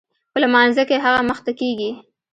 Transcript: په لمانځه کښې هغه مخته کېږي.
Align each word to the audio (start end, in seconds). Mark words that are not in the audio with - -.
په 0.31 0.37
لمانځه 0.43 0.83
کښې 0.89 0.97
هغه 1.05 1.21
مخته 1.29 1.51
کېږي. 1.59 1.91